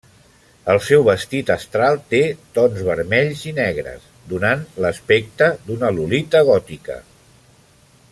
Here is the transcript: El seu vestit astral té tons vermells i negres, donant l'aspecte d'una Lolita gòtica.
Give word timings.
El 0.73 0.79
seu 0.85 1.03
vestit 1.07 1.49
astral 1.55 1.97
té 2.13 2.21
tons 2.55 2.81
vermells 2.87 3.43
i 3.51 3.53
negres, 3.59 4.07
donant 4.33 4.65
l'aspecte 4.85 5.51
d'una 5.69 5.93
Lolita 5.99 6.43
gòtica. 6.49 6.97